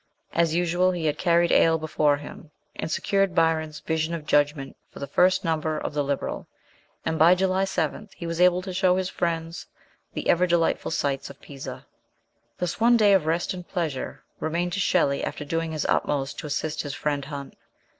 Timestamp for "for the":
4.89-5.05